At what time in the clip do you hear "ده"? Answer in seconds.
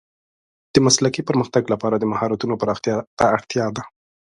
3.75-3.83